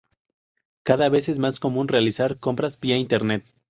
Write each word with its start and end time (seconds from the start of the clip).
Cada 0.81 1.09
vez 1.09 1.29
es 1.29 1.37
más 1.37 1.59
común 1.59 1.87
realizar 1.87 2.39
compras 2.39 2.79
vía 2.79 2.97
internet. 2.97 3.45